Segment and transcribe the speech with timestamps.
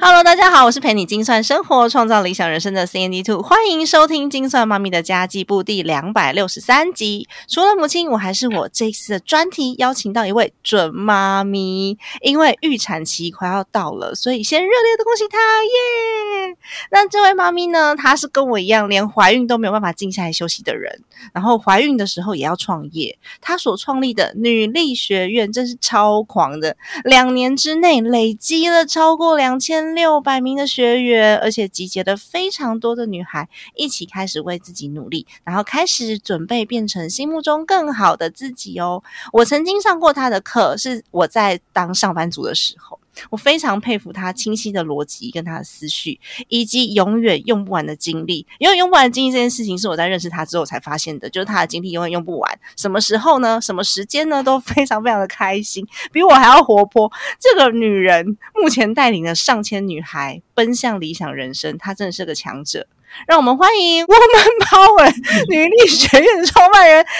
[0.00, 7.28] Hello，大家好，我是陪你精算生活、创造理想人生的 CND Two，欢迎收听《精算妈咪的家计部》第两百六十三集。
[7.48, 16.56] 除了母亲，我还是我这次的专题邀请到一位准妈咪，因为预产期快要到了，所以先热烈的恭喜她耶！
[16.90, 21.00] 那这位妈咪呢，她是跟我一样，连怀孕都没有办法静下来休息的人，
[21.32, 23.18] 然后怀孕的时候也要创业。
[23.40, 29.81] 她所创立的女力学院真是超狂的，两年之内累积了超过两千。
[29.82, 39.02] 千六百名的学员，而且集结了非常多的女孩，一起开始为自己努力，然后开始准备变成心目中更好的自己哦。
[39.32, 42.96] 我曾经上过他的课，是我在当上班族的时候。
[43.30, 46.18] 我非常佩服他清晰的逻辑跟他的思绪，
[46.48, 48.46] 以及永远用不完的精力。
[48.58, 52.58] 因为用不完的精力这件事情，是我在认识他之后才发现的，就是他的精力永远用不完。
[52.76, 53.60] 什么时候呢？
[53.60, 54.42] 什么时间呢？
[54.42, 57.10] 都非常非常的开心，比我还要活泼。
[57.38, 62.86] 这个女人目前带领了上千女孩奔向理想人生，她真的是个强者。
[63.26, 65.12] 让我们欢迎 Woman Power
[65.48, 67.10] 女力学院的创办人 S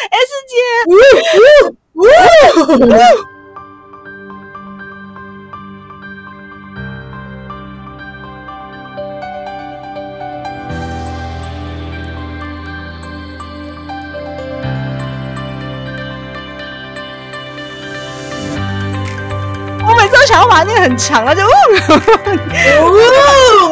[0.48, 0.56] 姐。
[20.26, 22.96] 想要把那个很长了，就呜呜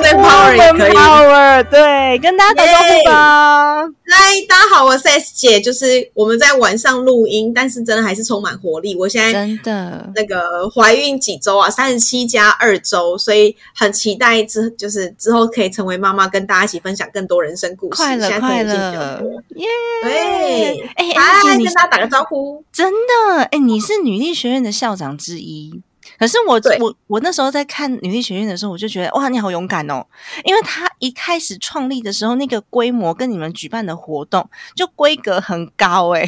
[0.03, 3.83] ，power，power，对，跟大家打招呼吧。
[4.07, 8.97] 嗨，大家好，我是 S 姐，就是我们在晚上录音，但是真的还是充满活力。
[8.97, 18.03] 我现在真的那个怀孕几周啊，三十七加二周，所以很期待之就是之后可以成为妈妈，跟大家一起分享更多人生故事。
[18.03, 19.23] 快乐快乐，
[19.57, 19.67] 耶！
[20.03, 22.65] 对，哎，嗨，跟大家打个招呼。
[22.73, 25.83] 真的，哎，你是女力学院的校长之一。
[26.21, 30.05] 可是我我我那时候在看女力学院的时候，我就觉得哇，你好勇敢哦！
[30.45, 36.27] 因为他一开始创立的时候，那个规模跟你们举办的活动就规格很高，哎，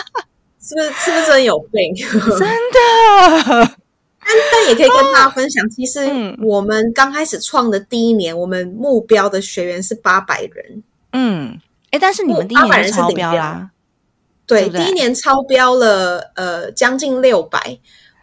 [0.58, 0.90] 是不是？
[0.92, 1.94] 是不是真有病？
[2.38, 3.76] 真的。
[4.28, 6.00] 但但也可以跟大家分享，其实
[6.40, 10.82] 我们刚开始创的第一年，我们目标的学员是八百人。
[11.12, 11.60] 嗯，
[11.90, 13.70] 哎，但是你们第一年就超标啦？
[14.46, 17.78] 对，第一年超标了，呃，将近六百。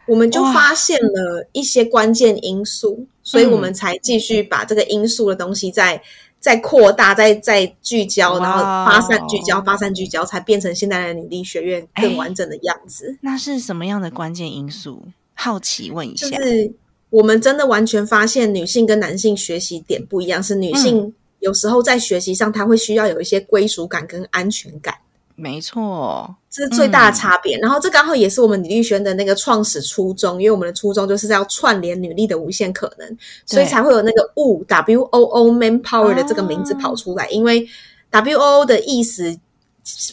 [0.05, 6.01] 我们就发现了一些关键因素，所以我们才继续把这个因素的东西再
[6.39, 13.17] 再扩大、再再聚焦，然后发散聚焦、发散聚焦，才变成现在的女力学院更完整的样子。
[13.21, 15.03] 那是什么样的关键因素？
[15.33, 16.29] 好奇问一下。
[16.29, 16.73] 就是
[17.09, 24.95] 我们真的完全发现，女性跟男性学习点不一样，是女性有时候在学习上，她会需要有一些归属感跟安全感。
[25.35, 27.57] 没错，这是最大的差别。
[27.59, 37.27] 然后这刚好也是我们女力学院的那个创始初衷，因为我们的初衷就是要串联女力的无限可能，所以才会有那个 “wo” W O O Man Power 的这个名字跑出来。
[37.29, 37.67] 因为
[38.11, 39.37] W O O 的意思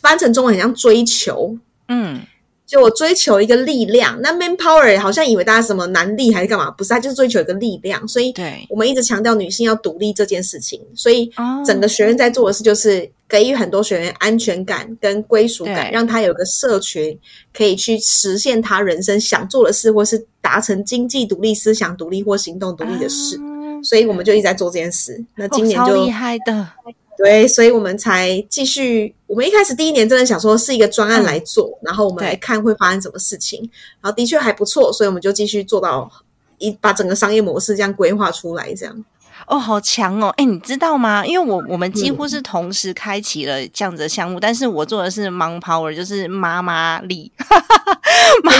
[0.01, 1.57] 翻成中文很像追求，
[1.89, 2.21] 嗯。
[2.71, 6.71] 就我追求一个力量，那 man power 好像以为大家什么男力还是干嘛？
[6.71, 8.07] 不是，他就是追求一个力量。
[8.07, 8.33] 所以，
[8.69, 10.81] 我们一直强调女性要独立这件事情。
[10.95, 11.29] 所以，
[11.67, 17.19] 整个学院在做的事就是给予很多学员安全感跟归属感，让他有个社群
[17.53, 23.37] 可以去实现他人生想做的事，或是达成经济独立、思想独立或行动独立的事。
[23.83, 25.21] 所以，我们就一直在做这件事。
[25.35, 26.69] 那今年就厉害的。
[27.23, 29.15] 对，所以我们才继续。
[29.27, 33.61] 我们一开始第一年真的想说是一个专案来做，然后我们来看会发生什么事情。
[34.01, 36.11] 然后的确还不错，所以我们就继续做到
[36.57, 38.73] 一把整个商业模式这样规划出来。
[38.75, 39.05] 这样
[39.47, 40.29] 哦，好强哦！
[40.37, 41.25] 哎，你知道吗？
[41.27, 47.31] 因为我我们几乎是同时开启了这样子的项目，但是我做的是 Mom Power，就是妈妈力，
[48.43, 48.53] 妈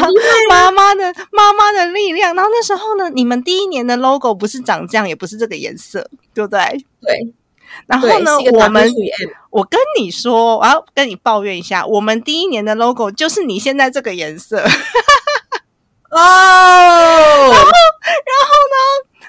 [0.51, 2.35] 妈妈的妈妈的力量。
[2.35, 6.61] 然后那时候呢，你们第一年的 logo 不是长这样，也不是这个颜色，对不对？
[7.01, 7.35] 对。
[7.87, 8.91] 然后呢，我们
[9.51, 14.65] 我跟你说，我要跟你抱怨一下，我们第一年的 logo 就是你现在这个颜色。
[16.11, 18.77] 哦，然后然后呢，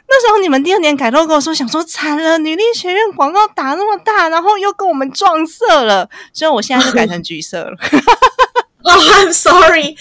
[0.07, 7.77] 那时候你们第二年改 logo 的时候，想说惨了，女力学院广告打那么大，然后又跟我们撞色了，所以我现在就改成橘色了。
[8.83, 9.95] 哦、i m sorry，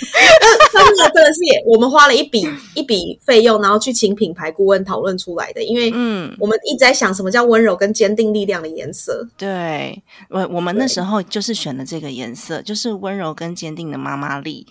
[0.72, 5.62] 真的真的是，我们花了一笔一笔费用，然后去请品牌顾问讨论出来的。
[5.62, 9.26] 因为嗯，我们一直在想什么叫温柔跟坚定力量的颜色。
[9.36, 14.66] 对，我我们那时候就是选的这个颜色，就是温柔跟坚定的妈妈力。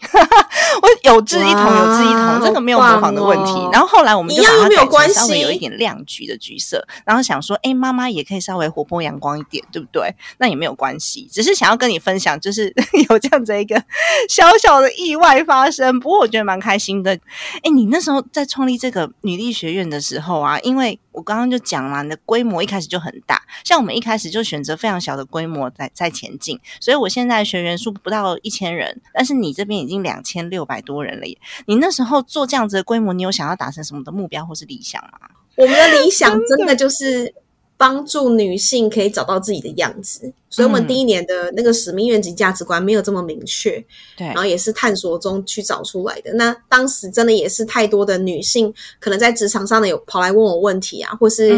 [0.81, 3.53] 我有志一同，有志一同，真的没有模仿的问题。
[3.71, 10.13] 然后后来我们就把它改成稍微有一点亮橘的橘色，然后想说，哎，妈妈也可以稍微活泼阳光一点，对不对？
[10.37, 12.73] 那也没有关系，只是想要跟你分享，就是
[13.09, 13.81] 有这样子一个
[14.29, 15.99] 小小的意外发生。
[15.99, 17.17] 不过我觉得蛮开心的。
[17.63, 31.37] 哎，你那时候在创立这个女力学院的时候啊，因为我刚刚就讲了，你的规模一开始就很大，像我们一开始就选择非常小的规模在在前进，所以我现在学员数不到一千人，但是你这边已经两千六百多人了耶。
[31.65, 35.29] 你那时候做这样子的规模，你有想要达成什么的目标或是理想吗？
[35.55, 37.33] 我们的理想真的就是。
[37.79, 43.81] 帮助女性可以找到自己的样子，所以我们第一年的那个使命愿景价值观没有这么明确，
[44.17, 46.33] 对，然后也是探索中去找出来的。
[46.33, 51.57] 那当时真的也是太多的女性，可能在职场上的有跑来问我问题啊，或是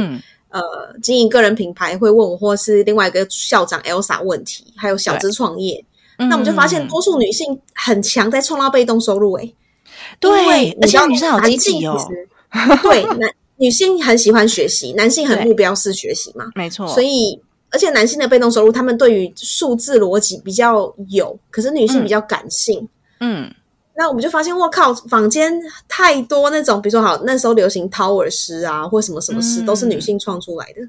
[0.49, 0.61] 呃
[1.01, 5.83] 经营个人品牌会问我，或是另外一个校长 Elsa 问题，还有小资创业，
[6.17, 9.51] 那我们就发现多数女性很强在创造被动收入，哎，
[10.19, 11.97] 对，而且女生好积极哦，
[12.83, 13.27] 对，那。
[13.61, 16.87] 女性很喜欢学习，男性很目标式学习嘛，没错。
[16.87, 22.89] 所以，而且男性的被动收入，他们对于数字逻辑比较有，可是女性比较感性。
[23.19, 23.53] 嗯，
[23.95, 25.53] 那我们就发现，我靠，坊间
[25.87, 30.81] 太多那种，比如说，好那时候流行掏耳诗啊，或什么什么诗，都是女性创出来的。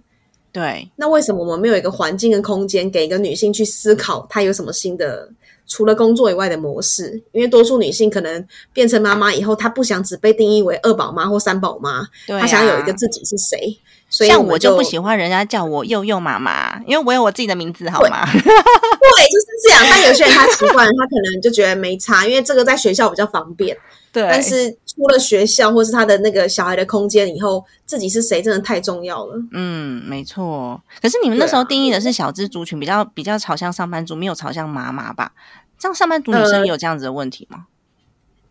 [0.51, 5.29] 对，那为什么我们没有一个环境跟空间，给一个女性去思考，她有什么新的？
[5.73, 13.79] 除了工作以外的模式，因为多数女性可能变成妈妈以后，她不想只被定义为二宝妈或三宝妈，她想有一个自己是谁。
[14.11, 18.27] 所以像我就不喜欢人家叫我幼幼妈妈，因为我有我自己的名字，好吗？
[18.31, 19.83] 对，就是这样。
[19.89, 23.75] 但有些人他习惯，他可能就觉得没差，因为这个在学校比较方便。
[24.13, 29.43] 对，但是出了学校或是他的那个小孩的空间以后，自己是谁真的太重要了。
[29.53, 30.79] 嗯，没错。
[31.01, 35.33] 可是你们那时候定义的是小资族群，比较比较朝向上班族，没有朝向妈妈吧？
[35.82, 37.67] 像上班族女生也有这样子的问题吗？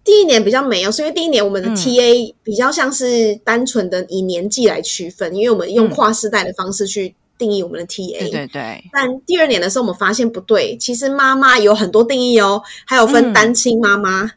[0.04, 8.20] 第一年比较没有，是因为第一年我们的 TA 比较像是单纯的以年纪来区分，因为我们用跨世代的方式去定义我们的 TA。
[8.20, 8.84] 对对对。
[8.92, 14.30] 但第二年的时候，我们发现不对，其实妈妈有很多定义哦，还有分单亲妈妈。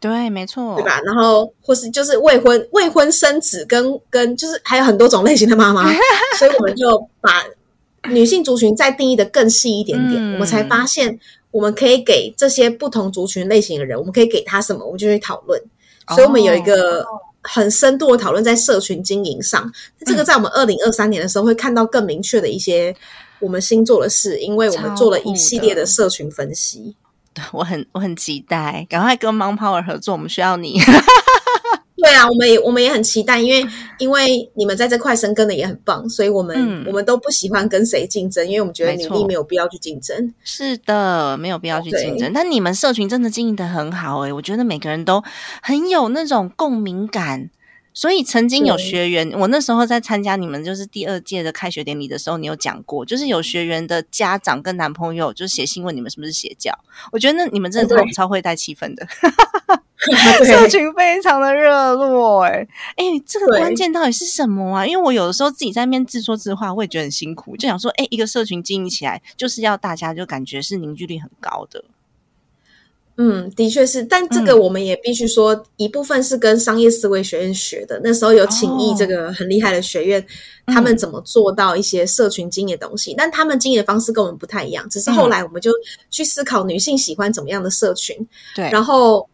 [0.00, 0.98] 对，没错，对吧？
[1.04, 5.84] 然后或是就是未婚未婚生子，跟跟就是还有很多种类型的妈妈，
[6.38, 7.44] 所以我们就把
[8.08, 11.20] 女性族群再定义的更细一点点，我们才发现。
[11.50, 15.60] 我们可以给这些不同族群类型的人，我们可以给他什么，我们就去讨论。
[16.08, 17.04] 所以，我们有一个
[17.42, 19.70] 很深度的讨论在社群经营上。
[20.04, 22.94] 这个在我们二零二三年的时候会看到更明确的一些
[23.38, 26.96] 我们新做的事，因为我们做了一系列的社群分析。
[27.32, 30.80] 对 我很我很期待，赶快跟 Mon Power 合作，我们需要你。
[32.02, 33.66] 对啊，我们也我们也很期待，因为
[33.98, 40.32] 因为你们在这块生根的也很棒，所以我们我们都不喜欢跟谁竞争，因为我们觉得努力没有必要去竞争。
[40.42, 42.32] 是的，没有必要去竞争。
[42.32, 45.22] 但你们社群真的经营的很好诶，我觉得每个人都
[45.62, 47.50] 很有那种共鸣感。
[47.92, 56.72] 所以曾经有学员，我那时候在参加你们就是第二届的开学典礼的时候，你有讲过，就是有学员的家长跟男朋友就写信问你们是不是邪教。
[57.12, 59.06] 我觉得那你们真的超超会带气氛的。
[60.46, 62.66] 社群非常的热络，哎
[62.96, 64.86] 哎，这个关键到底是什么啊？
[64.86, 71.84] 因为我有的时候自己在面自说自话，我也觉得很辛苦，就想说，哎，一个社群经营起来，就是要大家就感觉是凝聚力很高的。
[73.22, 78.00] 嗯，的确是，但这个我们也必须说，一部分是跟商业思维学院学的。
[78.02, 80.24] 那时候有请益这个很厉害的学院，
[80.66, 83.14] 他们怎么做到一些社群经营的东西？
[83.18, 84.88] 但他们经营的方式跟我们不太一样。
[84.88, 85.70] 只是后来我们就
[86.10, 88.16] 去思考女性喜欢怎么样的社群，
[88.56, 89.28] 对，然后。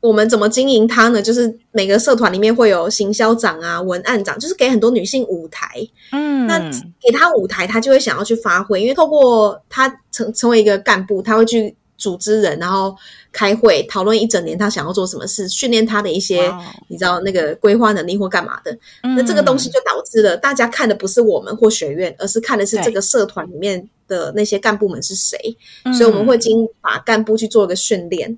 [0.00, 1.22] 我们怎么经营它呢？
[1.22, 5.66] 就是每个社团里面会有行销长啊、文案长，就是给很多女性舞台。
[6.12, 6.58] 嗯，那
[7.00, 12.94] 给她舞台，她就会想要去发挥，因为透过她成成为一个干部，她会去组织人，然后
[13.32, 16.52] 开会讨论一整年他想要做什么事，训练他的一些
[16.88, 18.76] 你知道那个规划能力或干嘛的。
[19.16, 25.56] 那这个东西就导致了大家看的不是我们或学院，而是看的是这个社团里面的那些干部们是谁。
[25.96, 28.36] 所以我们会经把干部去做一个训练。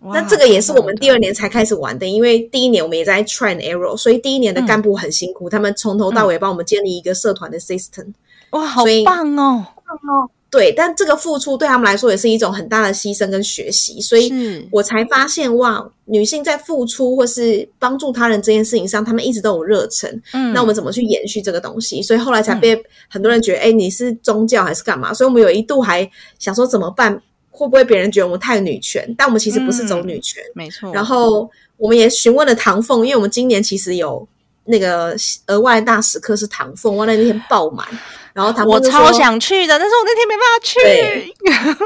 [0.00, 8.12] 那这个也是我们第二年才开始玩的，因为第一年我们也在 train error，所以第一年的干部很辛苦，他们从头到尾帮我们建立一个社团的 system。
[8.50, 9.64] 哇，好棒哦！
[9.86, 10.30] 棒哦！
[10.58, 14.32] 对，但这个付出对他们来说也是一种很大的牺牲跟学习，所以
[14.70, 20.08] 我才发现哇，女性在付出或是帮助他人这件事情上，他们一直都有热忱。
[20.32, 22.00] 嗯，那我们怎么去延续这个东西？
[22.00, 25.12] 所以后来才被很多人觉得，哎，你是宗教还是干嘛？
[25.12, 26.08] 所以我们有一度还
[26.38, 27.20] 想说怎么办。
[27.56, 29.14] 会不会别人觉得我们太女权？
[29.16, 30.92] 但我们其实不是走女权，没错。
[30.92, 34.26] 然后我们也询问了唐凤，因为我们今年其实有
[34.64, 35.14] 那个
[35.46, 37.86] 额外大时刻是唐凤，哇，那天爆满。
[38.34, 40.80] 然后他我超想去的，但是我那天没办法去。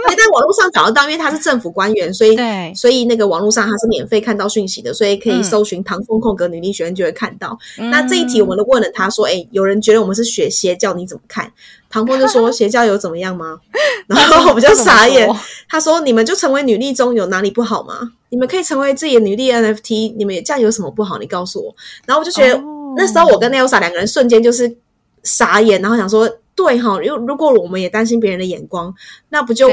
[0.09, 2.35] 对， 在网络上找得到，因为他是政府官员，所以
[2.75, 7.59] 所以那个网络上他是免费看到讯息的，所以可以搜寻唐风空格女力学院就会看到。
[7.76, 11.52] 那这一题我们都问了他说：“哎，有人觉得我们是学邪教，你怎么看？”
[11.90, 13.61] 唐风就说：“邪教有怎么样吗？”
[14.09, 15.28] 然后我比较傻眼，
[15.69, 18.12] 他说：“你们就成为女力中有哪里不好吗？
[18.31, 21.19] 你们可以成为自己的女力 NFT，你们这样有什么不好？
[21.19, 21.75] 你告诉我。”
[22.07, 22.59] 然后我就觉得
[22.97, 24.78] 那时候我跟 Nelsa 两个人瞬间就是。
[25.28, 28.94] 傻眼，然后想说，对哈，如如果我们也担心别人的眼光，
[29.28, 29.68] 那不就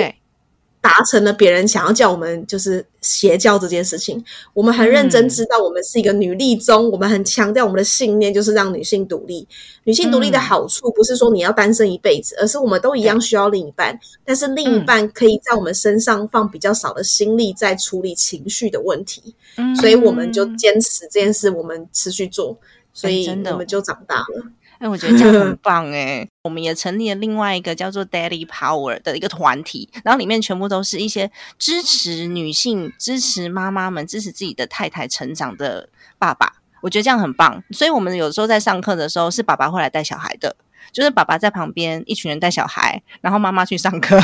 [0.82, 4.24] 达成了别人想要叫我们就是邪教这件事情？
[4.54, 9.48] 我们很认真知道，我们是一个女力宗，我们很强调我们的信念就是让女性独立。
[9.86, 19.34] 女性独立的好处不是说你要单身一辈子，而是我们都一样需要另一半，但是另一半可以在我们身上放比较少的心力在处理情绪的问题。
[19.80, 22.56] 所以我们就坚持这件事，我们持续做，
[22.94, 24.52] 所以我们就长大了。
[24.80, 26.28] 哎，我觉得这样很棒哎！
[26.44, 36.54] 我们也成立了另外一个叫做 Daddy Power 的一个团体，然后里面全部都是一些支持女性、支持妈妈们、支持自己的太太成长的爸爸。
[36.82, 40.56] 我觉得这样很棒，所以我们有时候在上课的时候，是爸爸会来带小孩的，
[40.92, 44.20] 就是爸爸在旁边，一群人带小孩，然后妈妈去上课。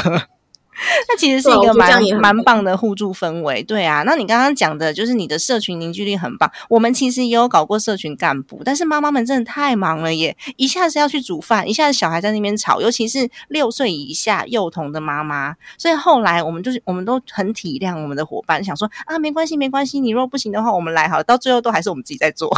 [1.08, 4.04] 那其实是一个蛮蛮棒的互助氛围，对啊。
[4.06, 6.52] 那你刚刚讲的就是你的社群凝聚力很棒。
[6.70, 15.56] 我们其实也有搞过社群干部，但是妈妈们真的太忙了耶，一下子要去煮饭，一下子小孩在那边吵，尤其是六岁以下幼童的妈妈。
[15.78, 21.22] 所以后来我们就是我们都很体谅我们的伙伴，想说啊，没关系没关系，你若不行的话，我们来好。
[21.24, 22.50] 到最后都还是我们自己在做。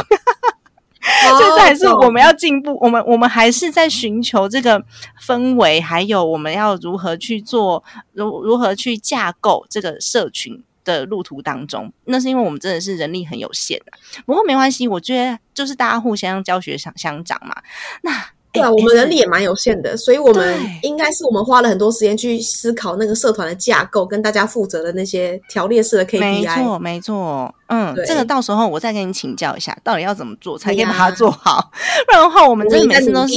[1.36, 4.82] 所以这还是我们要进步，我们我们还是在寻求这个
[5.20, 11.92] 氛围，还有我们要如何去做，如如何去架构这个社群的路途当中。
[12.04, 13.92] 那是因为我们真的是人力很有限的，
[14.24, 17.54] 不过没关系，我觉得就是大家互相教学相相长嘛。
[18.02, 18.33] 那。
[18.54, 26.20] 对啊，我们人力也蛮有限的，所以我们应该是我们花了很多时间去思考那个社团的架构，跟大家负责的那些条列式的 KPI。
[26.20, 31.70] 没错，没错，嗯，这个到时候我再跟你请教一下，到底要怎么做才可以把它做好？
[32.06, 33.34] 不然的话，我们真的每次都是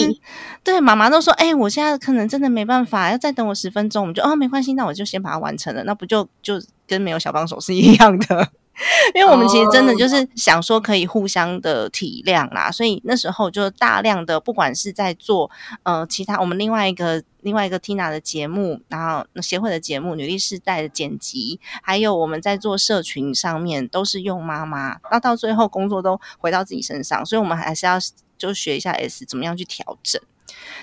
[0.64, 8.48] 对妈妈都说：“哎，我现在可能真的没办法，要再等我十分钟。”我们就哦，没关系，那我就先把它完成了，那不就就跟没有小帮手是一样的。
[9.16, 15.50] 因为我们其实真的就是想说可以互相的体谅啦，所以那时候就大量的不管是在做
[15.84, 27.98] 呃其他我们另外一个另外一个 Tina 的节目，然后协会的节目女力世代的剪辑，还有我们在做社群上面都是用妈妈，那到最后工作都回到自己身上，所以我们还是要
[28.38, 30.22] 就学一下 S 怎么样去调整。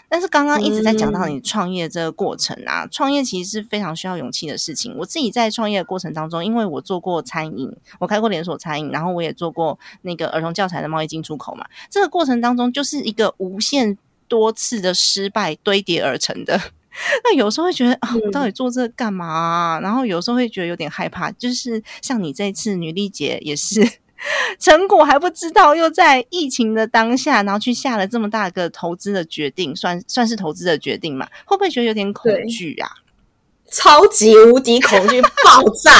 [0.08, 4.94] 但是刚刚一直在讲到你创业这个过程啊，创业其实是非常需要勇气的事情。
[4.98, 11.66] 我自己在创业的过程当中，因为我做过餐饮，我开过连锁餐饮，然后我也做过那个儿童教材的贸易进出口嘛。
[11.90, 13.96] 这个过程当中，就是一个无限
[14.28, 16.60] 多次的失败堆叠而成的。
[17.24, 19.80] 那有时候会觉得啊，我到底做这干嘛？
[19.82, 21.30] 然后有时候会觉得有点害怕。
[21.32, 24.03] 就是像你这次女力姐也是。
[24.58, 31.26] 成果还不知道，又在疫情的当下，然后去下了这么大个投资的决定，算算是投资的决定嘛？
[31.44, 32.88] 会不会觉得有点恐惧啊？
[33.72, 35.90] 超级无敌恐惧，爆炸，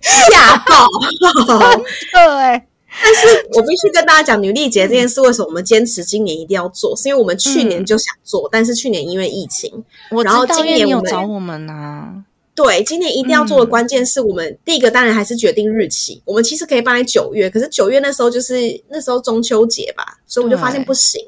[0.00, 0.86] 吓爆！
[2.12, 2.62] 对，
[3.02, 6.96] 但是我必须跟大家讲，女力节这件事，为什么我们坚持今年一定要做？
[6.96, 12.17] 是因为我们去年就想做，但是去年因为疫情，我然后今年有找我们呢。
[12.60, 16.20] 对，今年一定要做的关键是我们第一个当然还是决定日期。
[16.24, 21.24] 我们其实可以放在九月，可是九月那时候就是那时候中秋节吧，所以我就发现不行。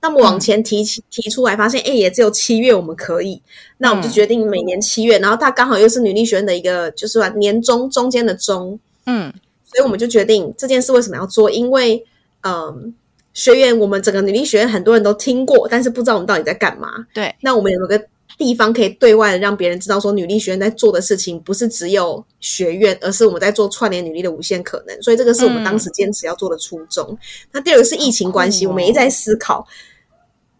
[0.00, 3.40] 那么往前提提出来，发现哎，也只有七月我们可以。
[3.78, 9.32] 那我们就决定每年七月，然后它刚好又是女力学院的一个，就是说年中中间的中，嗯，
[9.64, 11.48] 所以我们就决定这件事为什么要做？
[11.48, 12.04] 因为
[12.40, 12.92] 嗯，
[13.32, 17.06] 学员我们整个女力学院很多人都听过，但是不知道我们到底在干嘛。
[17.14, 18.04] 对，那我们有个。
[18.42, 25.02] 地方可以对外的让别人知道，说女力学院在做的事情不是只有学院，而是我们在做串联女力的无限可能。
[25.02, 27.16] 所以这个是我们当时坚持要做的初衷。
[27.52, 29.64] 那第二个是疫情关系，我们一直在思考，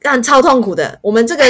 [0.01, 0.99] 但超痛苦的。
[1.03, 1.45] 我们这个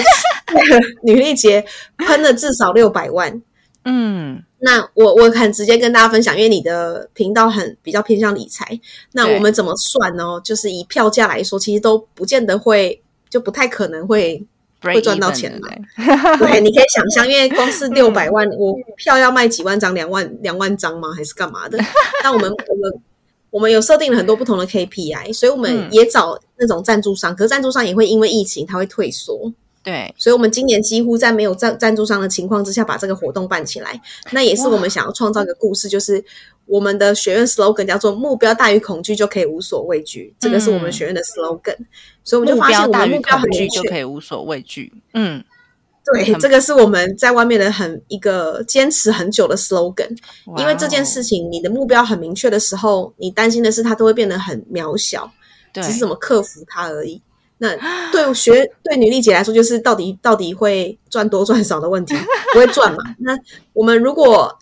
[1.05, 1.63] 女力节
[1.99, 3.43] 喷了至少六百万。
[3.85, 8.81] 嗯，那我我很直接跟大家分享，因为你的频道很比较偏向理财。
[9.13, 10.41] 那我们怎么算呢？
[10.43, 14.47] 就是以票价来说，其实都不见得会，就不太可能会。
[14.83, 15.69] 会赚到钱的，
[16.39, 21.13] 对，你可以想象，因为光是六百万，我票要卖几万张，两万两万张吗？
[21.17, 21.79] 还是干嘛的？
[22.23, 23.01] 那我们我们
[23.51, 29.53] 我们有设定了很多不同的 KPI，所以我们也找那种赞助商，可是赞助商也会因为疫情，他会退缩。
[29.83, 34.01] 对，所以我们今年几乎在没有赞赞助商的情况之下，把这个活动办起来。
[34.31, 36.25] 那也是我们想要创造一个故事，就是
[36.67, 41.77] 我们的学院 slogan 叫做“目标大于恐惧就可以无所畏惧”，这个是我们学院的 slogan。
[42.23, 44.93] 所以我们就发现，我们目标很明确，就可以无所畏惧。
[45.15, 45.43] 嗯。
[46.05, 50.11] 对，这个是我们在外面的很一个坚持很久的 slogan。
[50.59, 55.31] 因为这件事情，你的目标很明确的时候，你担心的是它都会变得很渺小，
[55.75, 57.23] 只是怎么克服它而已。
[57.63, 62.17] 那对学对女力姐来说，就是到底到底会赚多赚少的问题，
[62.53, 62.99] 不会赚嘛？
[63.19, 63.39] 那
[63.73, 64.59] 我们如果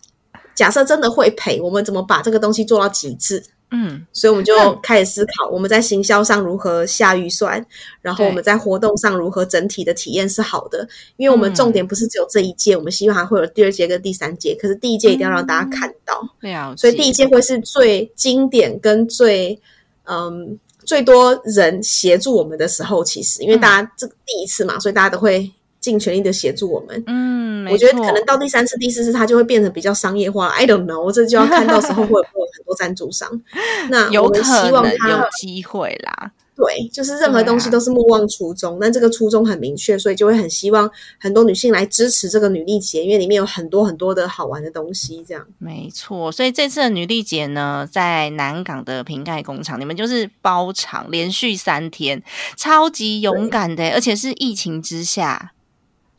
[0.54, 3.42] 假设真的会赔，我们怎么把这个东西做到极致？
[3.70, 4.52] 嗯，所以我们就
[4.82, 7.64] 开始思考，我们在行销上如何下预算，
[8.02, 10.86] 然后我们在活动上如何整体的体验是好的。
[11.16, 14.54] 因为我们重点不是只有这一届，我们希望还会有第二届跟第三届。
[14.60, 19.58] 可是第一届一定要让大家看到，对啊，所以第一届会是最经典跟最
[20.04, 20.58] 嗯
[20.90, 23.04] 最多人协助我们的时候。
[23.04, 25.50] 其实，因为大家这第一次嘛，所以大家都会。
[25.80, 30.48] 尽全力的协助我们，嗯，我觉得可能到第三次、第四次，它就会变成比较商业化。
[30.48, 33.40] I don't know，这就要看到时候会不会有很多赞助商。
[33.88, 36.32] 那有可能有机会啦。
[36.60, 38.76] 对，就是任何东西都是莫忘初衷。
[38.78, 45.24] 那这个初衷很明确，所以就会很希望很多女性来支持这个女力节，因为里面有很多很多的好玩的东西。
[45.26, 46.30] 这样没错。
[46.30, 52.22] 所以这次的女力节呢，在南港的瓶盖工厂，你们就是包场，连续三天，
[52.58, 55.52] 超级勇敢的，而且是疫情之下。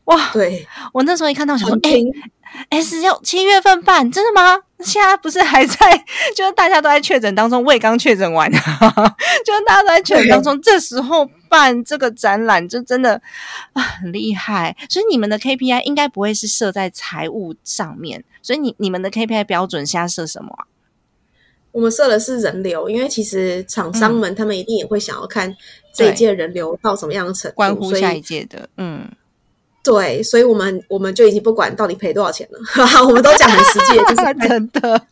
[0.06, 1.92] 哇，对我那时候一看到，想说，哎
[2.70, 4.58] ，S 要七月份办，真的吗？
[4.80, 5.76] 现在不是还在，
[6.34, 13.20] 就是大家都在确诊当中，未刚确诊完， 就是大家都在确诊当中，这时候办这个展览，就真的
[13.74, 14.76] 啊很厉害。
[14.88, 20.66] 所以你们的 KPI 应该不会是设在财务上面，所以你你们的 KPI 标准现在设什么啊？
[21.70, 25.56] 我们设的是人流，因为其实厂商们他们一定也会想要看
[25.94, 29.08] 这一届人流到什么样的程度，关乎下一届的，嗯。
[29.82, 32.58] 对，所以我们我们就已经不管到底赔多少钱了，
[33.04, 35.06] 我们都讲很实际，就是 真的。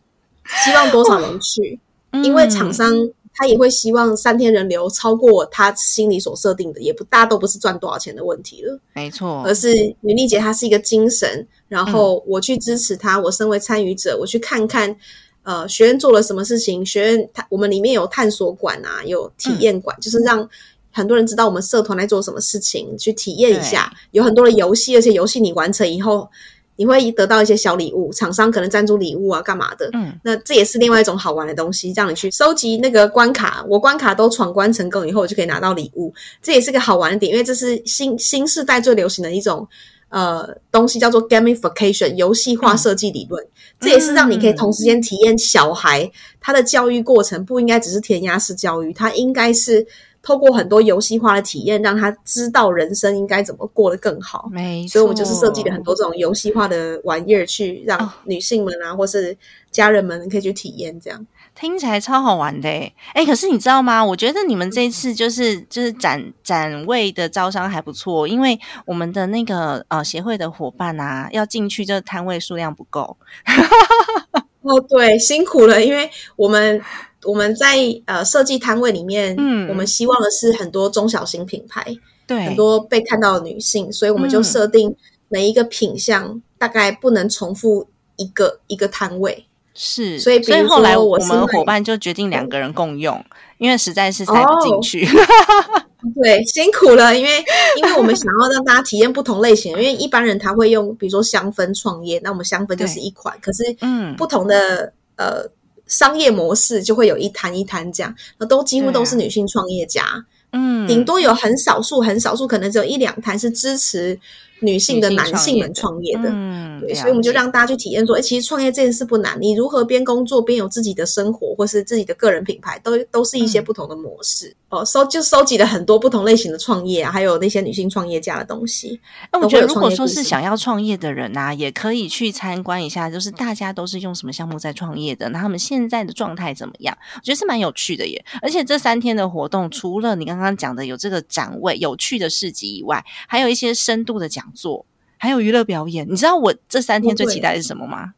[0.65, 1.79] 希望多少人去，
[2.25, 2.93] 因为厂商
[3.35, 14.97] 他也会希望三天人流超过他心里所设定的，也不大都不是赚多少钱的问题了，没错，而是女丽姐她是一个精神，然后我去支持她，我身为参与者，我去看看
[15.43, 20.49] 呃学院做了什么事情，学院它我们里面有探索馆啊，有体验馆，就是让。
[20.93, 23.93] 很多人知道我们社团在做什么事情，去体验一下。
[24.11, 26.29] 有很多的游戏，而且游戏你完成以后，
[26.76, 29.89] 你会得到一些小礼物，厂商可能赞助礼物啊，干嘛的？
[29.93, 33.65] 嗯，那这也是另外一种好玩的东西，让你去收集那个关卡。
[33.69, 36.13] 我关卡都闯关成功以后，我就可以拿到礼物。
[36.43, 39.69] 这也是个好玩的点，因为这是新新时代最流行的一种
[40.09, 43.47] 呃东西，叫做 gamification 游戏化设计理论。
[43.79, 49.87] 这也是让你可以同时间体验小孩他的教育过程，不应该只是填鸭式教育，他应该是。
[50.23, 54.49] 透过很多游戏化的体验，让他知道人生应该怎么过得更好。
[54.52, 59.37] 没错，所以我们就是设计了很多这种游戏化的玩意儿，去让女性们啊，或是
[59.71, 61.00] 家人们可以去体验。
[61.00, 64.04] 这样听起来超好玩的诶哎，可是你知道吗？
[64.04, 73.17] 我觉得你们这次就是就是展展位的招商还不错，因为我们的那个呃协会的伙伴啊，要进去，这摊位数量不够。
[74.62, 76.80] 哦，对，辛苦了，因为我们。
[77.25, 81.84] 我们在呃设计摊位里面，嗯，我们希望的是很多中小型品牌，
[82.26, 84.96] 对，很多被看到的女性，所以我们就设定
[85.28, 89.44] 每一个品相大概不能重复一个一个摊位，
[89.75, 93.23] 是，所以所以后来我们伙伴就决定两个人共用，
[93.58, 95.06] 因为实在是塞不进去，
[96.23, 97.45] 对，辛苦了，因为
[97.76, 105.50] 因为我们想要让大家体验不同类型，因为一般人他会用比如说香氛创业，那我们香氛就是一款，可是嗯，不同的呃。
[105.86, 110.04] 商业模式就会有一摊一摊这样，那都几乎都是女性创业家，
[110.52, 114.17] 嗯，顶多有很少数很少数，可能只有一两摊是支持。
[114.60, 124.84] 女性的男性们创业的，嗯，对，所以我们就让大家去体验说，哎，其实创业这件事不难，你如何边工作边有自己的生活，或是自己的个人品牌，都都是一些不同的模式哦。
[124.84, 129.00] 收就收集了很多不同类型的创业啊，还有那些女性创业家的东西。
[129.32, 136.96] 那我觉得，如果说是想要创业的人啊，也可以去参观一下，就是大家都是用什么项目在创业的，那他们现在的状态怎么样？
[137.14, 138.23] 我觉得是蛮有趣的耶。
[138.42, 144.50] 而且这三天的活动，除了你刚刚讲的有这个展位、有趣的市集以外，还有一些深度的讲。
[144.54, 144.86] 做
[145.19, 148.15] 还有娱乐表演，你知道我这三天最期待的是什么吗？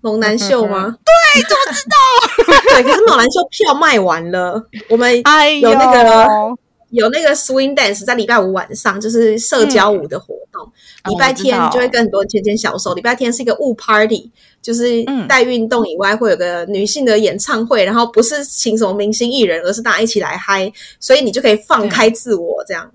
[0.00, 0.98] 猛男秀吗？
[1.04, 2.54] 对，怎么知道？
[2.74, 4.68] 对，可是猛男秀票卖完了。
[4.88, 5.14] 我们
[5.60, 6.28] 有那个
[6.90, 10.70] 有那个 swing dance，在礼拜五晚上就是社交舞的活动。
[11.08, 12.92] 礼拜天就会跟很多人牵牵小手。
[12.94, 14.30] 礼拜天是一个舞 party，
[14.62, 22.88] 就是带运动以外会有个女性的演唱会，然后不是请什么明星艺人，而是大家一起来嗨，所以你就可以放开自我，这样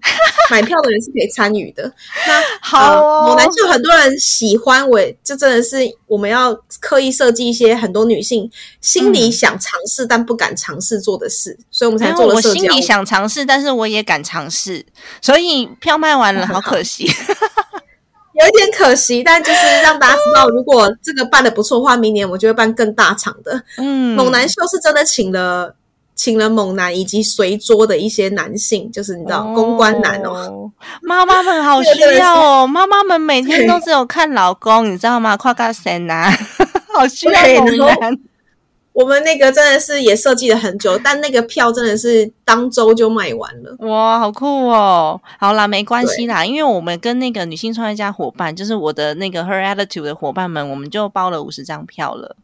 [0.49, 1.83] 买票的人是可以参与的。
[2.25, 8.49] 那好，猛男秀很多人喜欢，我这真的是我们要刻意设计一些很多女性
[8.79, 12.49] 心里想尝试但不敢尝试做的事，所以我们才做了社交。
[12.49, 14.85] 我心里想尝试，但是我也敢尝试，
[15.21, 17.05] 所以票卖完了，好可惜。
[18.39, 23.63] 有一点可惜，但就是让大家知道，如果这个办的不错的话，明年我就会办更大场的。
[23.77, 25.75] 嗯，猛男秀是真的请了
[26.15, 30.71] 请了猛男以及随桌的一些男性，就是你知道公关男哦，
[31.01, 35.35] 妈妈们好需要哦，妈妈们每天都只有看老公，你知道吗？
[35.37, 36.31] 夸夸神啊，
[36.93, 38.17] 好需要猛男。
[38.97, 43.75] 我们那个真的是也设计了很久，但那个票真的是当周就卖完了。
[43.87, 45.21] 哇，好酷哦！
[45.37, 52.35] 好啦，没关系啦，因为我们跟那个女性创业家伙伴，就是我的那个 Her Attitude 的伙伴们，我们就包了五十张票了。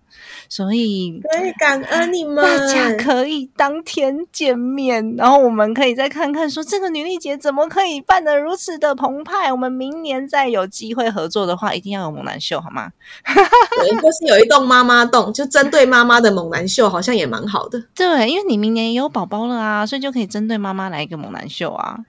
[0.49, 9.51] 所以，对，感恩你们，大家可以当天见面，然后我们可以再看看，说这个女力节怎么可以办得如此的澎湃。
[9.51, 12.91] 我们明年再有机会合作的话，一定要有猛男秀，好吗？
[13.25, 17.83] 对，就是有一栋妈妈栋，就针对妈妈的猛男秀，好像也蛮好的。
[17.95, 21.99] 对，因为你明年也有宝宝了啊，所以就可以针对妈妈来一个猛男秀啊。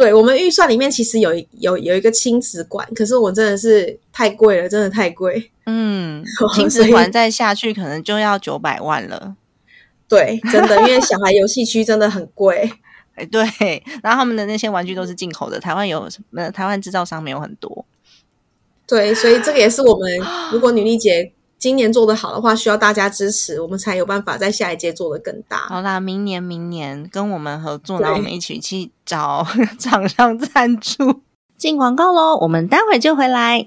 [0.00, 5.50] 对我们预算里面其实有有有一个亲子馆，可是我真的是太贵了，真的太贵。
[5.66, 6.24] 嗯，
[6.56, 9.36] 亲子馆再下去可能就要九百万了。
[10.08, 12.72] 对，真的，因为小孩游戏区真的很贵。
[13.14, 13.42] 哎，对，
[14.02, 16.50] 然后他们的那些玩具都是进口的，台湾有什么？
[16.50, 17.84] 台湾制造商没有很多。
[18.86, 20.10] 对，所以这个也是我们
[20.50, 21.30] 如果女力节。
[21.60, 25.58] 今年做的好的话，需要大家支持，我们才有办法在下一届做的更大。
[25.68, 29.46] 好啦，明年明年跟我们合作，然后我们一起去找
[29.78, 31.20] 厂商赞助。
[31.58, 33.66] 进广告喽，我们待会就回来。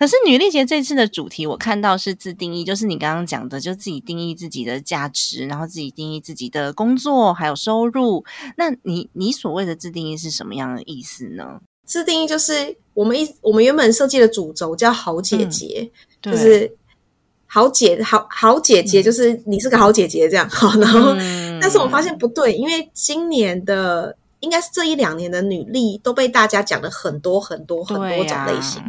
[0.00, 8.24] 可是女力节这次的主题，我看到是自定义，就是你刚刚讲的，就自己定义自己的价值，然后自己定义自己的工作还有收入。
[8.56, 11.60] 那你你所谓的自定义是什么样的意思呢？
[11.84, 15.90] 自定义就是我们一我们原本设计的主轴叫好姐姐，
[16.22, 16.74] 就是
[17.44, 20.48] 好姐好好姐姐，就是你是个好姐姐这样。
[20.48, 21.14] 好，然后
[21.60, 28.82] 但是我发现不对，因为今年的应该是这一两年的女力都被大家讲了很多很多很多种类型。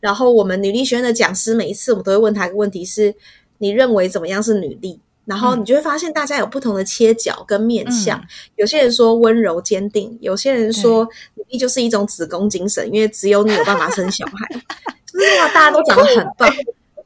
[0.00, 3.14] 然后我们女力学院的讲师每一次我们都会问他一个问题：是
[3.58, 4.98] 你认为怎么样是女力？
[5.26, 8.20] 然后你就会发现大家有不同的切角跟面相。
[8.56, 14.60] 有些人说温柔坚定，有些人说女力就是一种子宫精神，因为只有你有办法生小孩。
[15.06, 16.52] 就是话大家都讲的很棒，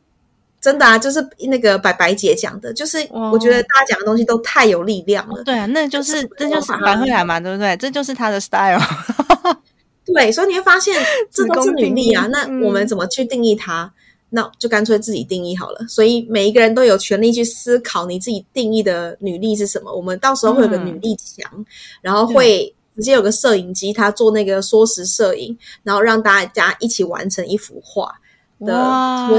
[0.61, 0.97] 真的啊！
[0.97, 5.43] 就是那个白白姐讲的，就是我觉得大家讲的东西都太有力量了。
[5.43, 7.77] 对啊，那就是这就是白慧兰嘛，对不对？
[7.77, 8.81] 这就是她的 style。
[10.15, 10.95] 对，所以你会发现
[11.31, 12.27] 这都是女力啊。
[12.29, 13.93] 那我们怎么去定义它？
[14.31, 15.87] 那就干脆自己定义好了。
[15.89, 19.95] 所以每一个人都有权利去思考你自己定义的女力是什么。
[19.95, 21.65] 我们到时候会有个女力墙，
[22.01, 28.13] 然后会直接有个摄影机，他做那个缩时摄影，然后让大家一起完成一幅画
[28.61, 28.75] 的，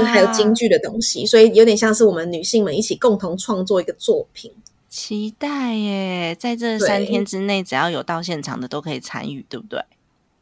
[0.04, 4.50] 还有京剧的东西，所以有点像是我们女性们一起共同创作一个作品。
[4.88, 6.34] 期待耶！
[6.38, 9.78] 在这三天之内，只要有到现场的都可以参与，对不对？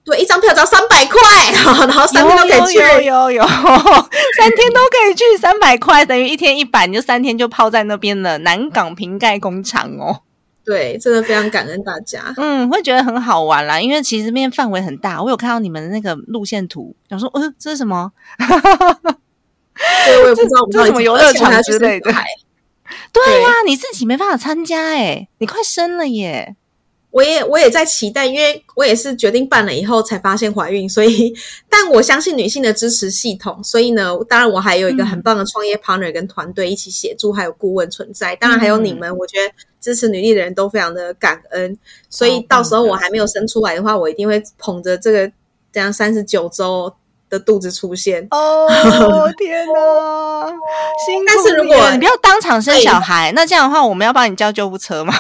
[0.05, 1.19] 对，一张票只要三百块，
[1.53, 8.37] 然后三天都可以去，有有有，三天都可以去，三百块等于一天一百，你就三天就泡在那边了。
[8.39, 10.21] 南港瓶盖工厂哦，
[10.63, 12.35] 对，真的非常感恩大家。
[12.37, 15.23] 嗯，会觉得很好玩啦，因为其实面范围很大。
[15.23, 18.13] 我有看到你们的那个路线图，想说，呃，这是什么？
[20.07, 22.13] 对，我也不知道，这什么游乐场之类的。
[23.11, 26.57] 对呀，你自己没办法参加哎，你快生了耶！
[27.15, 31.33] 我也我也在期待，因为我也是决定办了以后才发现怀孕，所以
[31.71, 41.79] 但我相信女性的支持系统，所以呢，当然我还有一个很棒的创业 partner 跟团队一起协助，还有顾问存在，当然还有你们，我觉得支持女力的人都非常的感恩，
[42.11, 45.31] 所以到时候我还没有生出来的话，我一定会捧着这个
[45.73, 46.93] 这样三十九周。
[47.31, 48.69] 的肚子出现哦，
[49.39, 50.53] 天哪！
[51.27, 55.13] 但是如果你不要当场生小孩，那这样的话，我们要帮你叫救护车吗？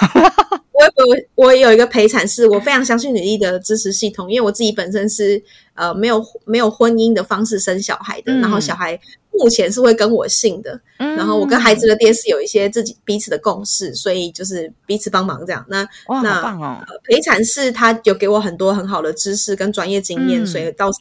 [0.96, 5.42] 我我我有一个陪产室，我非常相信女力的支持系统，因为我自己本身是
[5.74, 8.98] 呃没有没有婚姻的方式生小孩的，然后小孩
[9.32, 15.64] 目前是会跟我姓的，然后我跟孩子的爹是有一些自己彼此的共识，所以就是彼此帮忙这样。
[15.68, 15.86] 那
[16.22, 20.98] 那陪产室他有给我很多很好的知识跟专业经验，所以倒是。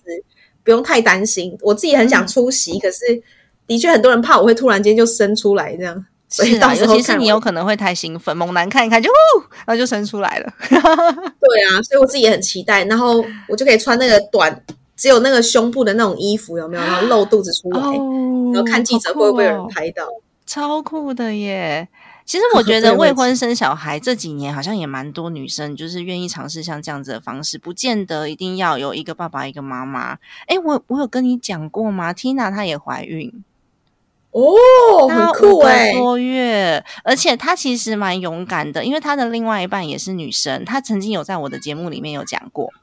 [0.65, 3.21] 不用太担心，我自己很想出席，可是
[3.67, 9.07] 的确很多人怕我会突然间就生出来这样，所以到时候其实你有可能会太兴奋，猛男看一看就，
[9.65, 10.51] 然后就生出来了。
[10.67, 14.63] 对啊，所以我自己也很期待，然后我就可以穿那个短，
[14.97, 16.81] 只有那个胸部的那种衣服，有没有？
[16.81, 20.07] 然后露肚子出来，然后看记者会不会有人拍到，
[20.47, 21.87] 超酷的耶！
[22.25, 30.17] 其实我觉得 未婚生小孩这几年好像也蛮多女生就是愿意尝试像这样子的方式，不见得一定要有一个爸爸一个妈妈。
[30.47, 33.43] 哎，我我有跟你讲过吗？Tina 她也怀孕
[34.33, 42.73] 哦，很酷哎，多月，而且他其实蛮勇敢的，因为他的另外一半也是女生，他曾经有在我的节目里面有讲过，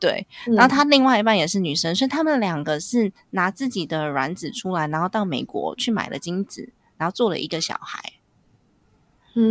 [0.00, 8.14] 对，然后他另外一半也是女生，所以他们两个是拿自己的卵子出来，然后到美国去买了精子，然后做了一个小孩。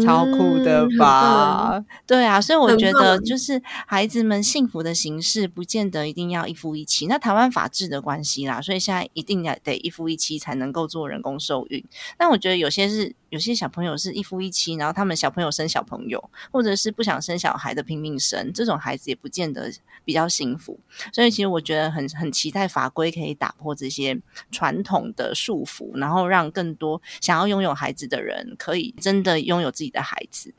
[0.04, 1.84] 超酷的吧？
[2.06, 7.08] 对啊，所以我觉得就是孩子们幸福的形式，不见得一定要一夫一妻。
[7.08, 11.84] 那台湾法制的关系啦，所以现在一定要得一夫一妻才能够做人工受孕。
[12.20, 13.16] 那我觉得有些是。
[13.32, 19.70] 有些小朋友是一夫一妻，然后他们小朋友生小朋友，或者是不想生小孩的拼命生，这种孩子也不见得
[20.06, 20.80] 比较幸福。
[21.12, 24.18] 所以其实我觉得很很期待法规可以打破这些
[24.52, 30.54] 传统的束缚，然后让更多想要拥有孩子的人可以真的拥有自己的孩子。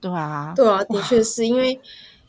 [0.00, 1.80] 对啊，对啊，的确是因为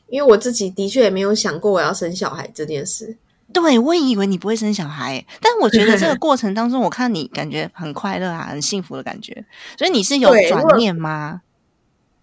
[0.07, 3.17] 因为我自己的确也没有想过我要生小孩这件事。
[3.51, 9.45] 对，我也以为你不会生小孩，但我觉得这个过程当中，我看你感觉很快乐啊，很幸福的感觉。
[9.77, 11.41] 所以你是有转念吗？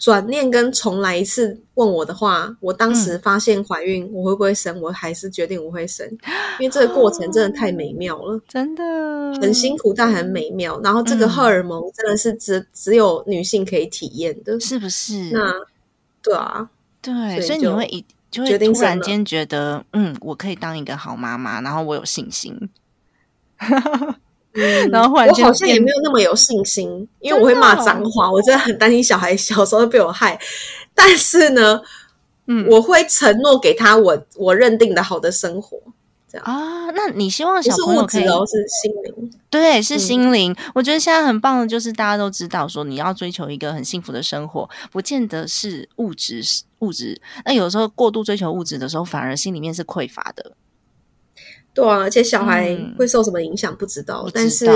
[0.02, 4.80] 转念跟重来一次问我的话，我当时发现怀孕，我会不会生？
[4.80, 6.04] 我还是决定我会生，
[6.58, 8.82] 因为这个过程真的太美妙了， 真的
[9.40, 10.80] 很辛苦，但很美妙。
[10.82, 15.30] 然后这个荷尔蒙真的是只只有女性可以体验的，是不是？
[15.30, 15.52] 那
[16.20, 16.68] 对啊，
[17.00, 18.04] 对，所以你会一。
[18.28, 22.58] 就会突然间觉得，嗯，我可以当一个好妈妈，然后我有信心。
[24.90, 30.38] 然后忽然间，我好像也没有那么有信心，因为我会骂脏话，我真的很担心小孩小时候被我害。
[30.94, 31.80] 但是呢，
[32.46, 35.78] 嗯，我会承诺给他我我认定的好的生活。
[36.30, 39.30] 这样啊，那你希望小朋友可以是心灵？
[39.50, 40.56] 对，是心灵。
[40.74, 46.42] 我觉得现在很棒的就是大家都知道，说你要追求一个很幸福的生活，不见得是物质
[46.78, 47.20] 物质。
[47.44, 50.52] 那有时候过度追求物质的时候，反而心里面是匮乏的。
[51.74, 54.68] 对啊，而且小孩会受什么影响不知道，但是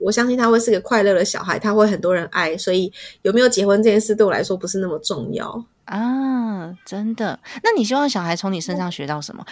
[0.00, 2.90] 我相信他会是个快乐的小孩，他会很多人爱，所以
[3.22, 6.72] 有没有结婚这件事对我来说不是那么重要啊！
[6.86, 7.38] 真的？
[7.62, 9.44] 那你希望小孩从你身上学到什么？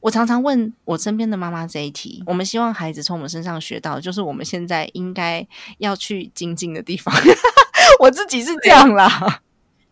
[0.00, 5.44] 我常常问我身边的妈妈这一题：我们希望孩子从我们身上学到，就是我们现在应该
[5.78, 7.12] 要去精进的地方。
[7.98, 9.40] 我自己是这样啦，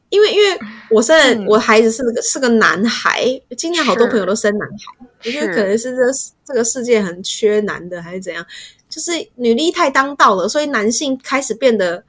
[0.08, 0.58] 因为因为
[0.90, 3.24] 我现在我孩子是个是个男孩，
[3.56, 6.02] 今年好多朋友都生男孩，我觉得可能是这
[6.44, 8.46] 这个世界很缺男的，还是怎样？
[8.88, 12.04] 就是女力太当道了，所以男性开始变得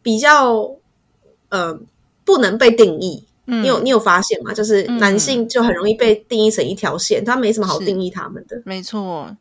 [0.00, 0.76] 比较
[1.48, 1.78] 呃
[2.24, 3.24] 不能被定义。
[3.46, 4.54] 嗯你有你有发现吗？
[4.54, 8.62] 就是男性就很容易被定义成一条线，他没什么好定义他们的。
[8.64, 9.36] 没错，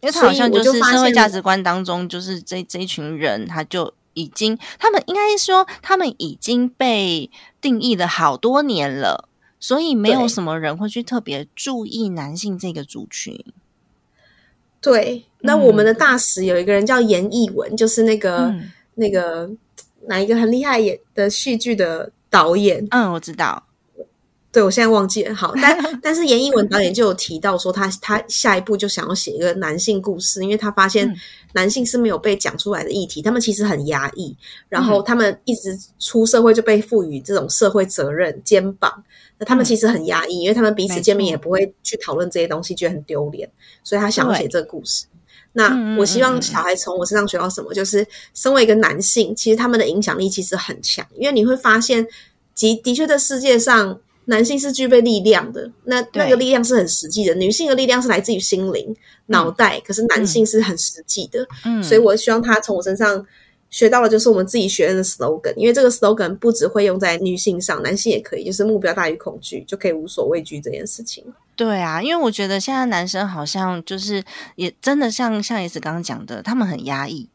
[0.00, 9.28] 因为他好像就是社会价值观当中，就是这这一群人，他就已经他们应该说他们已经被定义了好多年了。
[9.62, 13.44] 所以没有什么人会去特别注意男性这个族群。
[14.80, 18.54] 对，那我们的大使有一个人叫严艺文，就是那个
[18.94, 19.50] 那个
[20.06, 22.88] 哪一个很厉害演的戏剧的导演。
[22.90, 23.62] 嗯，我知道。
[24.52, 25.32] 对，我现在忘记了。
[25.32, 31.08] 好，但 但是严艺文导演就有提到说，他他下一步就想要写一个男性故事，因为他发现
[31.52, 34.36] 男性是没有被讲出来的议题，他们其实很压抑，
[34.68, 39.04] 然后他们一直出社会就被赋予这种社会责任肩膀，
[39.38, 43.48] 那他们其实很压抑，因为他们彼此见面也不会去讨论这些东西，觉得很丢脸，
[43.84, 45.06] 所以他想要写这个故事。
[45.52, 52.04] 那我希望小孩从我身上学到什么，就是身为一个男性，其实他们的影响力其实很强，因为你会发现，
[52.56, 54.00] 的的确在世界上。
[54.30, 57.34] 男性是具备力量的，那那个力量是很实际的。
[57.34, 58.94] 女性的力量是来自于心灵、
[59.26, 61.46] 脑袋，可是男性是很实际的。
[61.64, 63.26] 嗯，所以我希望他从我身上
[63.68, 71.24] 学到的就是我们自己学院的 slogan，因为这个 slogan 不只会用在女性上，男性也可以，就是目标大于恐惧，就可以无所畏惧这件事情。
[71.56, 74.22] 对啊，因为我觉得现在男生好像就是
[74.54, 77.28] 也真的像像也是刚刚讲的，他们很压抑。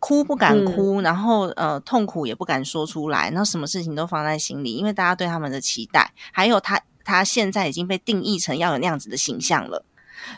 [0.00, 9.84] 哭不敢哭，然后呃痛苦也不敢说出来，然后什么事情都放在心里，因为大家对他们的期待，还有他他现在已经被定义成要有那样子的形象了，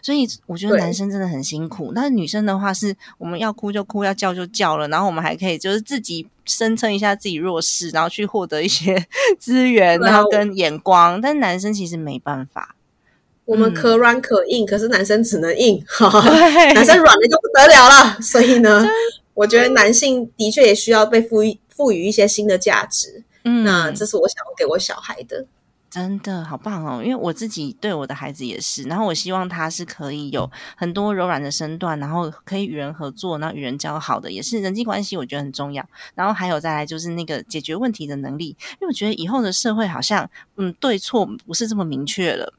[0.02, 1.92] 所以我觉得男生真的很辛苦。
[1.94, 9.06] 但是女生的话是我们要哭就哭，要叫就叫了，然后我们还可以就是自己声称一下自己弱势，然后去获得一些
[9.38, 11.20] 资源，然后跟眼光。
[11.20, 12.74] 但男生其实没办法，
[13.44, 15.80] 我们可软可硬，可是男生只能硬，
[16.74, 18.20] 男生软了就不得了了。
[18.20, 18.84] 所以呢。
[19.34, 25.46] 我觉得男性的确也需要被赋予赋予一些新的价值，嗯，那这是我想要给我小孩的，
[25.90, 27.02] 真的好棒哦！
[27.02, 35.86] 因为我自己对我的孩子也是，然后我希望他是可以有很多柔软的身段，然后可以与人合作，然后与人交好的，也是人际关系，我觉得很重要。
[36.14, 42.54] 然后还有再来就是那个解决问题的能力，因为我觉得以后的社会好像，嗯，对错不是这么明确了。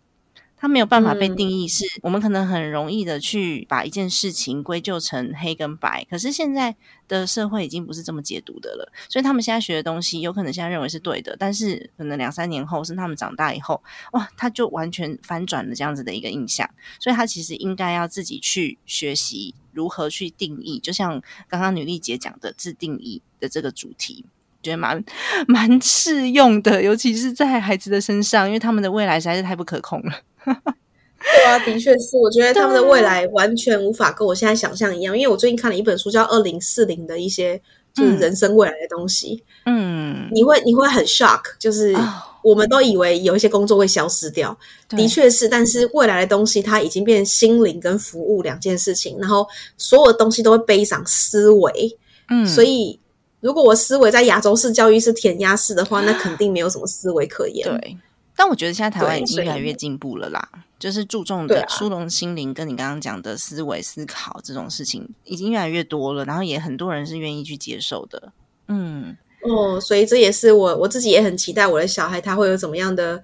[0.64, 6.08] 它没有办法被定义，是我们可能很容易的去把一件事情归咎成黑跟白。
[6.10, 6.74] 可是现在
[7.06, 16.70] 的社会已经不是这么解读的了，所以他们现在学的东西，有可能现在认为是对的，但是可能两三年后，是他们长大以后，哇，他就完全翻转了这样子的一个印象。
[16.98, 24.24] 所以他其实应该要自己去学习如何去定义，就像刚刚女力姐讲的自定义的这个主题，
[24.62, 25.04] 觉得蛮
[25.46, 30.22] 蛮适用的，尤其是在孩子的身上，因为他们的未来实在是太不可控了。
[30.46, 35.18] 对啊，的确是，我觉得他们的未来完全无法跟我现在想象一样。
[35.18, 37.60] 因为我最近看了一本书，叫《二零四零》的一些
[37.94, 39.42] 就是人生未来的东西。
[39.66, 41.96] 嗯，你会你会很 shock，就是
[42.44, 44.58] 我们都以为有一些工作会消失掉，
[44.90, 51.98] 的确是，但是未来的东西它已经变心灵跟服务两件事情，然后所有的东西都会背上思维。
[52.30, 53.00] 嗯，所以
[53.40, 57.66] 如果我思维在亚洲式教育是填鸭式的话，那肯定没有什么思维可言。
[57.66, 57.98] 对。
[58.36, 68.32] 但我觉得现在台湾已经越来越进步了啦，就是注重的疏通心灵，跟你刚刚讲的思维思考这种事情已经越来越多了，然后也很多人是愿意去接受的。
[68.68, 73.22] 嗯，哦，所以这也是我我自己也很期待我的小孩他会有怎么样的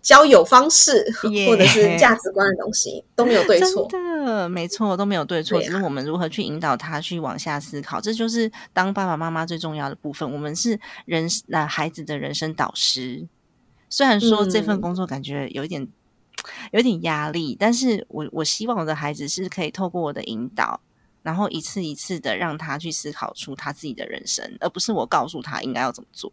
[0.00, 10.30] 交友方式，或者是价值观的东西都没有对错，的没错都没有对错，只是我们如何去引导他去往下思考，这就是当爸爸妈妈最重要的部分。
[10.32, 13.26] 我们是人那孩子的人生导师。
[13.94, 15.86] 虽然说这份工作感觉有一点
[16.72, 20.80] 有点压力，但是我我希望我的孩子是可以透过我的引导，
[21.22, 26.32] 然后一次一次的让他去思考出他自己的人生，而不是我告诉他应该要怎么做。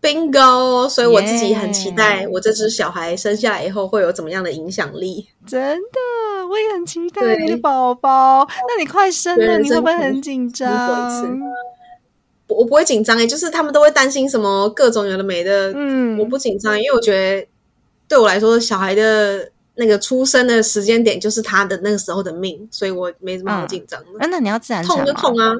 [0.00, 0.88] Bingo！
[0.88, 5.26] 所以我自己很期待我这只小孩生下来以后会有怎么样的影响力。
[5.44, 8.46] 真的，我也很期待你的宝宝。
[8.46, 10.70] 那你快生了，你会不会很紧张？
[12.54, 17.48] 我不会紧张诶，就是他们都会担心什么各种有的没的，嗯，我不紧张，因为我觉得
[18.08, 24.28] 对我来说，小孩的那个出生的时间点就是他的那个时候的命，所以我没什么好紧张的。
[24.28, 25.56] 那你要自然产痛就痛啊，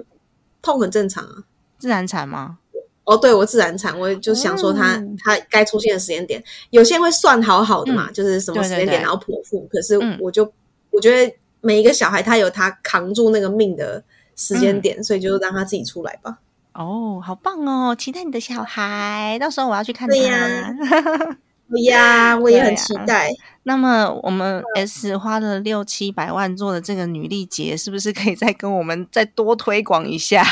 [0.60, 1.44] 痛很正常啊。
[1.78, 2.58] 自然产吗？
[3.04, 10.52] 哦，对我自然产，我就想说他他该出现的时间点，有些人会算好好的嘛，就是什么时间点然后剖腹，可是我就
[10.90, 14.04] 我觉得每一个小孩他有他扛住那个命的
[14.36, 16.38] 时间点，所以就让他自己出来吧。
[16.80, 17.94] 哦，好棒哦！
[17.94, 20.14] 期待你的小孩，到时候我要去看他。
[20.14, 20.74] 对呀，
[21.68, 23.30] 对呀，我也很期待。
[23.64, 30.42] 那么，我们 S 花了六七百万做的这个女力节，是不是可以再跟我们再多推广一下？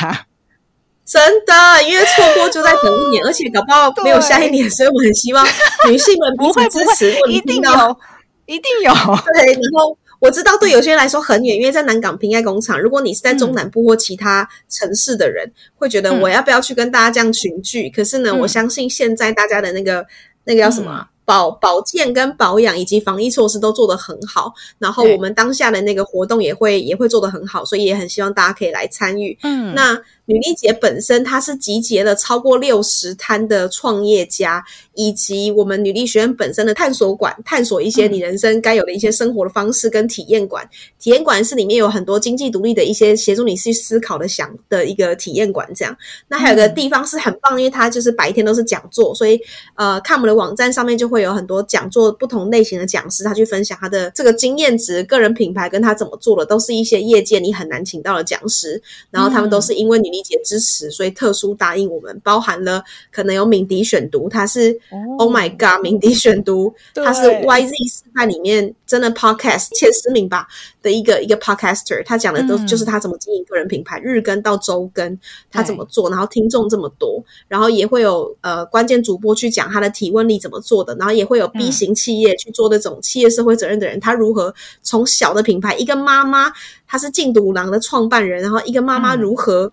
[1.03, 5.43] 真的，因为错过就在等一年， 而且搞不好没有下一年，所以我很希望
[5.89, 7.97] 女性们彼此支持，一定有，
[8.45, 8.93] 一定有。
[9.33, 9.97] 对，然后。
[10.19, 12.79] 我知道对有些人来说很远，因为在南港平爱工厂。
[12.79, 17.89] 如果你是在中南部或其他城市的人，会觉得我要不要去跟大家这样群聚？
[17.89, 20.05] 可是呢，我相信现在大家的那个
[20.43, 29.37] 那个叫什么保保健跟保养以及防疫措施都做得很好，然后我们当下的那个活动也会也会做得很好，所以也很希望大家可以来参与。
[29.43, 29.99] 嗯，那。
[30.29, 34.63] 女力节本身，它是集结了超过六十摊的创业家，
[34.93, 40.69] 以及我们女力学院本身的探索馆，探索一些你人生该有的一些生活的方式跟体验馆。
[40.99, 45.67] 体验馆是里面有很多经济独立的一些协助你去思考的想的一个体验馆。
[45.73, 49.41] 这样，那还有个地方是很棒，因为它就是白天都是讲座，所以
[49.73, 60.18] 呃，看我们的网站上面就会有很多讲座，不同类型的讲师他去分享他的这个经验值、个人品牌跟他怎么做的，都是一些业界你很难请到的讲师，然后他们都是因为女力。
[60.23, 64.77] 节支持，所以特殊答应我们，包含了可能有敏迪选读，他是
[65.17, 70.47] Oh my God，敏迪选读， 他是 YZ 四派里面真的 Podcast 前十名吧
[70.81, 75.17] 的一个一个 Podcaster，他讲的都就是他怎么经营个人品牌，日更到周更，
[75.51, 86.51] 他怎么做，然后听众这么多，然后也会有呃关键主播去讲他的提问力怎么做的，然后也会有 B 型企业去做那种企业社会责任的人，他如何从小的品牌，一个妈妈，
[86.87, 89.71] 她是禁毒狼的创办人，然后一个妈妈如何。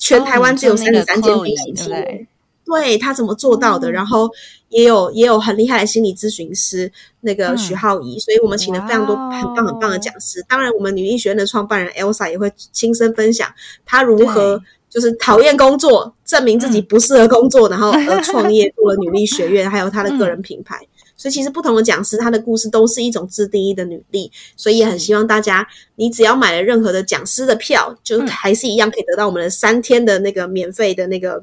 [0.00, 2.26] 全台湾只有三十三间 B 型企业，
[2.64, 3.92] 对他怎么做到的？
[3.92, 4.28] 然后
[4.70, 6.90] 也有也有很厉害的心理咨询师，
[7.20, 10.42] 那个徐浩怡，所以我们请了非常多很棒很棒的讲师。
[10.48, 13.48] 当然，我们女医学院的创办人 Elsa 也会亲身分享
[13.84, 20.80] 她如何就是讨厌工作，证明自己不适合工作，然后而创 业做了女力学院，还有她的个人品牌。
[21.20, 31.42] 所以其实不同的讲师，他的故事都是一种自定义的履历，所以也很希望大家，你只要买了任何的讲师的票，就还是一样可以得到我们的三天的那个免费的那个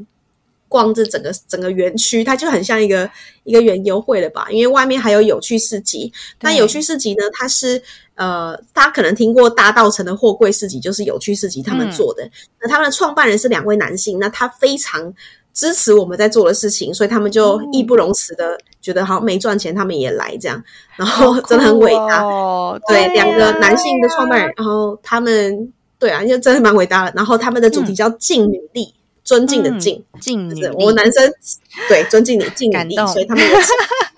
[0.67, 3.07] 逛这整个整个园区，它就很像一个
[3.43, 4.47] 一个园游会了吧？
[4.49, 6.11] 因为外面还有有趣市集，
[6.41, 7.79] 那有趣市集呢，它是
[8.15, 12.27] 呃，大家可能听过大道城的货柜市集，就是有趣市集他们做的，
[12.59, 15.13] 那他们的创办人是两位男性，那他非常。
[15.57, 20.63] 支持我们在做的事情，所以他们就义不容辞的觉得好没赚钱，他们也来这样，
[20.95, 22.23] 然后真的很伟大。
[22.23, 27.13] 哦对，两个男性的创办人，然后他们对啊，就真的蛮伟大的。
[27.15, 28.93] 然后他们的主题叫敬女力，
[29.23, 30.63] 尊敬的敬，敬女。
[30.75, 31.33] 我男生
[31.89, 33.49] 对尊敬你， 敬女力，所以他们也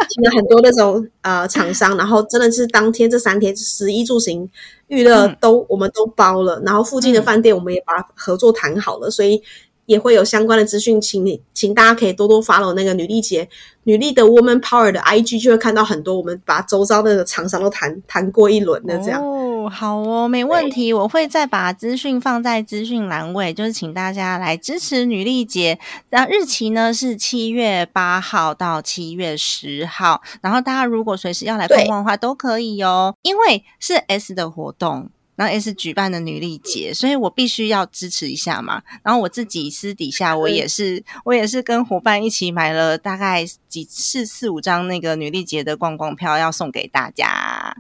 [0.10, 4.46] 请了很多那种 呃厂商，然后真的是当天这三天，食衣住行
[4.88, 9.42] 娱乐都我们都包了，然后附近的饭店我们也把合作谈好了，所以。
[9.90, 13.50] 也会有相关的资讯，请你，请大家可以多多 follow 那个女力节、
[13.86, 19.20] 女力的 Woman Power 的 IG，就会看到很多我们把周遭的厂商都谈谈过一轮的这样。
[19.20, 25.80] 哦，好哦，没问题，我会再把资讯放在资讯栏位，就是请大家来支持女力节。
[26.12, 35.10] 那日期呢是七月八号到七月十号，然后大家如果随时要来逛逛的话都可以哦，因为是 S 的活动。
[35.40, 38.82] 然后也是举办的女力节，所以我必须要支持一下嘛。
[39.02, 47.74] 然后我自己私底下，我也是，我也是跟伙伴一起买了大概几四四五张那个女力节的逛逛票，要送给大家。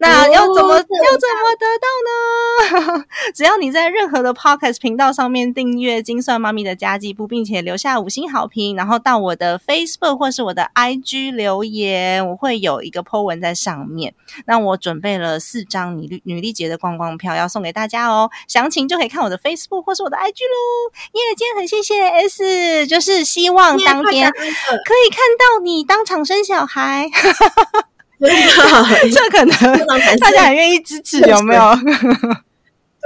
[0.00, 3.04] 那要怎么要怎么得到呢？
[3.32, 14.12] 只要你在任何的 Podcast 频道上面订阅“精算妈咪的家计部”，并且留下五星好评，然后到我的 Facebook 或是我的 IG 留言，我会有一个 po 文在上面。
[14.46, 16.95] 那我准备了四张女力女力节的逛。
[16.96, 20.92] 光票要送给大家哦，详情就可以看我的 Facebook 或是我的 IG 喽。
[21.12, 27.08] 耶，今天很谢谢 S，就是希望当天可以看到你当场生小孩。
[28.18, 31.62] 这可能大家很愿意支持，有没有？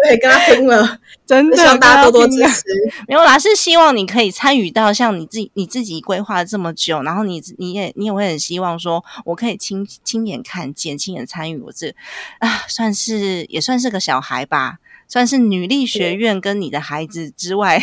[0.02, 2.62] 对，跟他拼了， 真的，希望大家多多支持。
[3.06, 11.94] 没有啦，是希望你可以参与到像你自己你自己规划了这么久，然后你你也你也会很希望说，我可以亲亲眼看见，亲眼参与我这
[12.38, 14.78] 啊，算是也算是个小孩吧，
[15.08, 17.82] 算是女力学院跟你的孩子之外。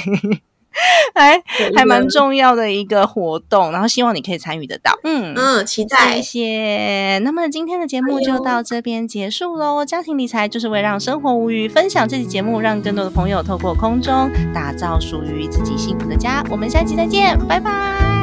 [1.16, 1.42] 还
[1.76, 4.98] 还蛮重要的一个活动，然后希望你可以参与得到。
[5.04, 6.16] 嗯嗯，期待。
[6.16, 7.20] 谢谢。
[7.20, 9.86] 那么今天的节目就到这边结束喽。
[9.86, 16.44] 家庭理财就是为让生活无虞，分享这期节目，让更多的朋友透过空中打造属于自己幸福的家。
[16.50, 18.17] 我们下期再见，拜拜。